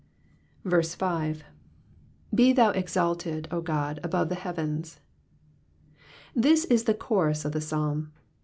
[0.67, 0.95] ''6.
[0.95, 4.97] & thou exalted, 0 Ood, above the heavens.''^
[6.35, 8.11] This is the chorus of the Psalm.